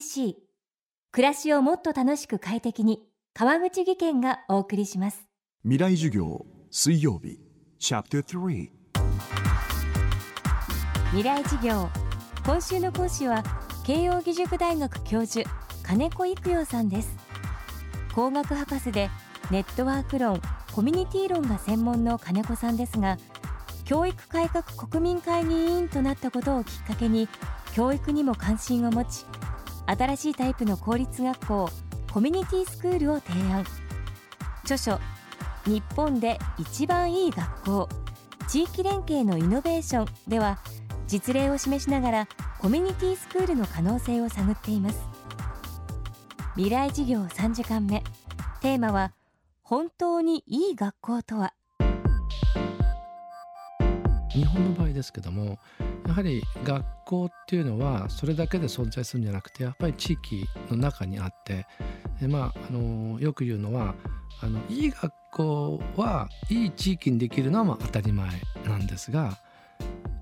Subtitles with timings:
[0.00, 0.36] C
[1.10, 3.00] 暮らしをもっと楽しく快適に
[3.34, 5.28] 川口義賢がお送りします。
[5.64, 7.40] 未来授業水曜日
[7.80, 8.68] チャプター
[11.10, 11.88] 未来授業。
[12.46, 13.42] 今週の講師は
[13.84, 15.50] 慶應義塾大学教授
[15.82, 17.16] 金子育代さんです。
[18.14, 19.10] 工学博士で
[19.50, 20.40] ネットワーク論
[20.72, 23.16] コミュニティ論が専門の金子さんですが
[23.84, 27.28] 教育改革国民会議委員となったことをきっかけに
[27.74, 29.24] 教育にも関心を持ち
[29.88, 31.70] 新しいタイプの公立学校
[32.12, 33.64] コミュニティスクールを提案。
[34.64, 35.00] 著書
[35.64, 37.88] 「日本で一番いい学校。
[38.48, 40.58] 地域連携のイノベーション」では
[41.06, 45.00] 実例を示しながらコミュニティスクールの可能性を探っています。
[46.56, 48.04] 未来事業3時間目。
[48.60, 49.12] テーマは
[49.62, 51.54] 本当にいい学校とは。
[54.30, 55.58] 日本の場合ですけども
[56.06, 61.66] やはり学校っていうのはそれだけで存在するんじゃなくてやっぱり地域の中にあって
[62.26, 63.94] まああのよく言うのは
[64.40, 68.28] あのいい学校はいい地域にできるのはまあ当たり前
[68.66, 69.38] なんですが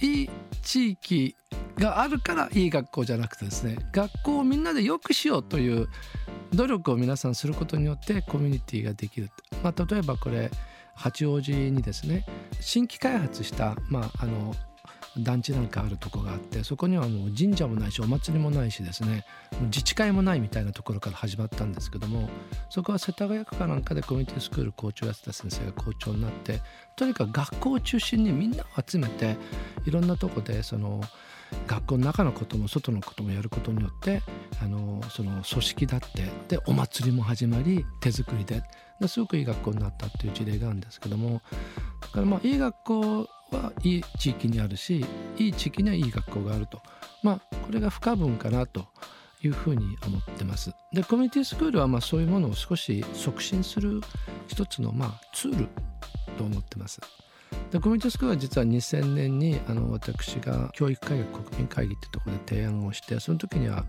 [0.00, 0.30] いい
[0.62, 1.36] 地域
[1.76, 5.88] があるからいい学校じゃなくてですね学校をみんなで良くしようという
[6.52, 9.30] 努力を皆さんすることによってコミュニティができる、
[9.62, 10.50] まあ、例えばこれ
[10.94, 12.26] 八王子にですね
[12.60, 14.54] 新規開発した、まあ、あの
[15.18, 19.24] 団地なんかあるとこがあってそこにはもう神社もないしお祭りもないしですね。
[19.62, 22.28] 自治会もないみたいなところから始まったんですけども
[22.68, 26.60] そこは世田谷区かなんかでコミュニティスクール校長やってた先生が校長になって
[26.96, 29.36] とにかく学校を中心にみんなを集めて
[29.84, 31.00] いろんなとこでその
[31.66, 34.22] 学校の中のことも外のこともやることによって
[34.62, 38.62] あのその組織だってでお祭りも始まり手作りで
[39.08, 41.42] すごくいい学校になったっていう事例があるんですけども
[42.00, 45.04] だからまあいい学校はいい地域にあるし
[45.36, 46.80] いい地域にはいい学校があると
[47.22, 48.86] まあこれが不可分かなと
[49.42, 50.72] いうふうに思ってます。
[50.92, 54.00] でコミュニティスクールはまあそういうものを少し促進する
[54.48, 55.68] 一つのまあツール
[56.36, 57.00] と思ってます。
[57.70, 63.84] でコミュニティスクールは実は2000年にあの私が教育改革国民会議っていうところで提案をしてその時には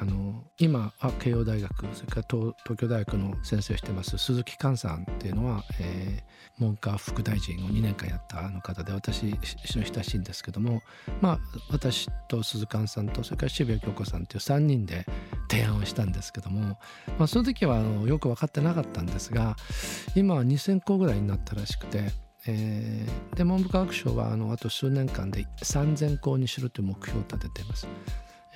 [0.00, 10.82] あの今は慶応大学それから東京大学の先生をしてます鈴木寛さんっていうのは、えー、文科副大臣を2年間やったあの方で私一緒に親しいんですけども
[11.20, 11.38] まあ
[11.70, 15.04] 私と鈴寛さんとそれから渋谷京子さんっていう3人で
[15.50, 16.78] 提案をしたんですけども、
[17.18, 19.56] まあ、その時はあのよく分かってなかったんですが
[20.14, 22.25] 今は2,000校ぐらいになったらしくて。
[22.48, 27.88] えー、で文部科学省はあのあと数年間で3,000校にしろという目標を立てています。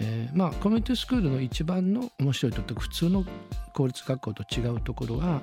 [0.00, 3.24] えー、まあコミュニティスクールの一番の面白いとって普通の
[3.74, 5.42] 公立学校と違うところは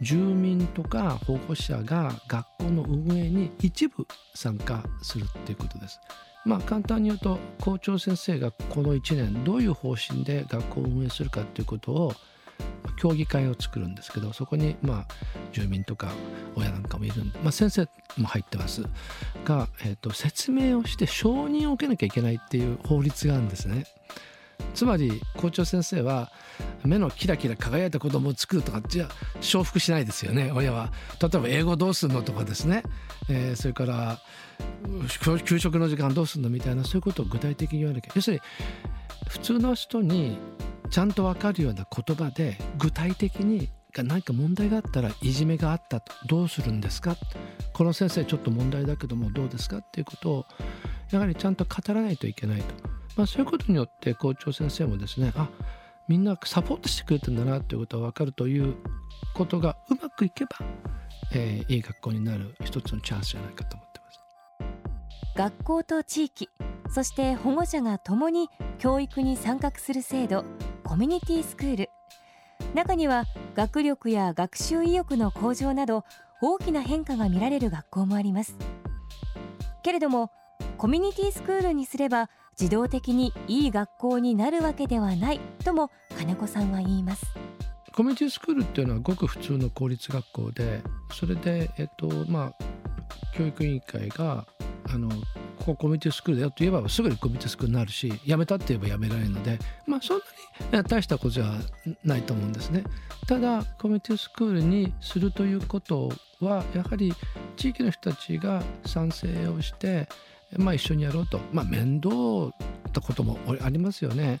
[0.00, 6.00] 住民とか保護者が学校の運営に一部参加するっていうことです。
[6.44, 12.14] まあ簡単に言うと校長先生がこの1年どういう方針で学校を運営するかっていうことを
[12.96, 15.06] 協議会を作るんですけどそこにまあ
[15.52, 16.10] 住民とか
[16.56, 18.82] 親なんかもいるんで、まあ、先生も入ってます。
[19.44, 23.84] が、えーと、説明をして承認を受けなきゃいけないっていう法律があるんですね。
[24.74, 26.30] つまり校長先生は
[26.84, 29.08] 目のキラキラ輝いた子供を作るとかじゃ
[29.40, 30.50] 承服しないですよね。
[30.52, 30.92] 親は。
[31.20, 32.82] 例えば英語どうするのとかですね、
[33.28, 34.20] えー、それから
[35.44, 38.12] 給食の時間どうするのみたいなそういうことを具体的に言わなきゃ。
[38.14, 38.42] 要するに
[39.28, 40.38] 普通の人に
[40.90, 46.12] ちゃんと分かるような言葉で具体的に何か問題があったらいじめがあったと。
[46.26, 47.16] どうするんですか？
[47.72, 49.78] この先生ちょっと問題だけどもどうですか？
[49.78, 50.46] っていうことを
[51.10, 52.66] やはりちゃんと語らないといけないと、
[53.16, 55.48] まあ、そういうことによって校長先生もですねあ
[56.06, 58.76] みんなサポートしてくれてんだなっていうことが分かるという
[59.34, 60.50] ことがうまくいけば、
[61.34, 64.20] えー、いい学校になる一つのチャンスじゃないかと思ってます。
[65.36, 66.48] 学校と地域
[66.90, 70.44] そして保護者が共に教育に参画する制度
[70.84, 71.90] コミュニティスクール。
[72.74, 76.04] 中には学力や学習意欲の向上など
[76.40, 78.56] 大きな変化が見られる学校もあります。
[79.82, 80.30] けれども
[80.76, 87.26] コミュニティスクールにすれば自動的にいい学校になるわけではないとも金子さんは言います。
[87.94, 90.82] コミュニティスクールっていうのはごく普通の公立学校で
[91.12, 92.64] それでえっとまあ
[93.36, 94.46] 教育委員会が
[94.88, 95.08] あの
[95.58, 100.20] ここコミュニティスクールだよと言えばすぐにコミュニティスクールになるし辞めたって言えば辞められるのでまあそん
[100.70, 101.52] なに大したことじゃ
[102.04, 102.84] ないと思うんですね。
[103.26, 106.10] ただコミュニティスクールにするということ
[106.40, 107.12] はやはり
[107.56, 110.08] 地域の人たちが賛成をして、
[110.56, 112.08] まあ、一緒にやろうと、まあ、面倒
[112.88, 114.40] ったこともありますよね。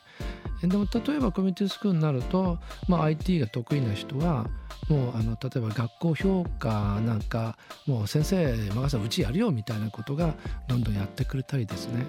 [0.62, 4.46] でも例えばコミュニティスクールになると、まあ、IT が得意な人は
[4.88, 7.56] もうあの例えば学校評価なんか
[7.86, 10.34] もう先生任せうちやるよみたいなことが
[10.66, 12.06] どんどんやってくれたりですね。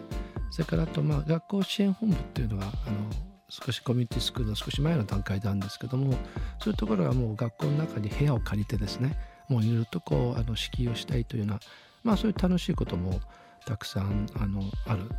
[0.51, 2.73] それからあとまあ学校支援本部っていうのがあの
[3.49, 6.13] 少しコミュニティスクールの少し前の段階なんですけども
[6.59, 9.17] そういうところはもう学校の中に部屋を借りてですね
[9.47, 11.59] もういろいろとこうあの敷居をしたいというような
[12.03, 13.19] まあそういう楽しいことも
[13.65, 15.09] たくさんあのある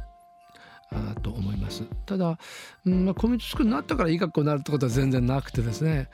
[0.93, 1.85] あと思います。
[2.05, 2.39] ただ、
[2.85, 6.09] うんまあ、コミュニティスクールになったからいい学校になるってことは全然なくてですね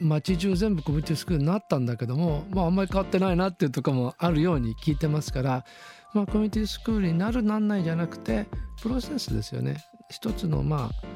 [0.00, 5.64] 街中全部コミュニティスクールになったんだけども、まあ、あんまり変わってないなっていうとこもあるように聞いてますから、
[6.12, 8.46] まあ、コミュニティスクールになるなんないじゃなくて
[8.82, 11.06] プロセスですよね一つのまあ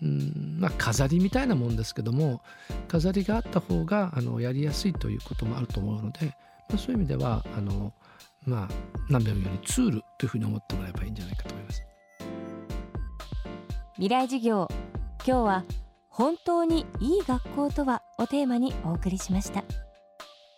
[0.00, 2.40] うんまあ、飾りみたいなもんですけども
[2.86, 6.26] 飾りがあった方があのやりやすいということもあると思うので、
[6.68, 7.92] まあ、そういう意味ではあの、
[8.44, 8.74] まあ、
[9.08, 11.82] 何べもよりツールというふうに思ってもらえばいいんじゃないかと思います。
[13.94, 14.68] 未来授業
[15.26, 15.64] 今日は
[16.08, 19.64] 本当にいい学校とはをテーマにお送りしました。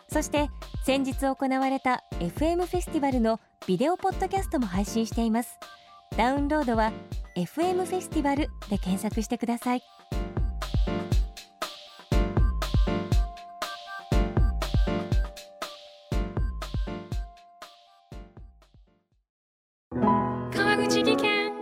[0.09, 0.49] そして
[0.85, 5.59] 先日行われた FM フェスティバルのビデオポッドキャストも配信しています。
[6.17, 6.93] ダウンロードは
[7.37, 9.83] FM フェスティバルで検索してください。
[20.53, 21.53] 川口技研。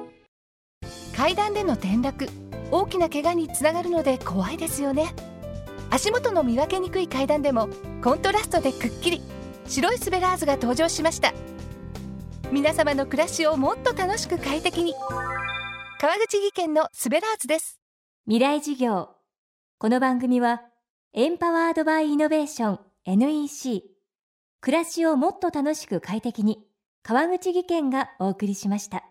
[1.15, 2.29] 階段での転落。
[2.71, 5.07] 大きな怪我につながるので怖いですよね
[5.91, 7.69] 足元の見分けにくい階段でも
[8.03, 9.23] コントラストでくっきり
[9.67, 11.33] 白いスベラーズが登場しました。
[12.51, 14.95] 皆様の暮らしをもっと楽しく快適に。
[16.01, 17.81] 川口技研のスベラーズです。
[18.27, 19.11] 未来授業。
[19.79, 20.63] この番組は
[21.15, 23.83] エンパワードバイイノベーション NEC
[24.61, 26.59] 暮らしをもっと楽しく快適に
[27.03, 29.08] 川口技研がお送りしました。